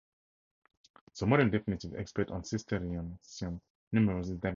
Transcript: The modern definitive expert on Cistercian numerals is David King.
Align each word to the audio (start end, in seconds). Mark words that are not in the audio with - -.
The 1.19 1.27
modern 1.27 1.51
definitive 1.51 1.93
expert 1.93 2.31
on 2.31 2.43
Cistercian 2.43 3.19
numerals 3.91 4.29
is 4.29 4.37
David 4.37 4.41
King. 4.41 4.49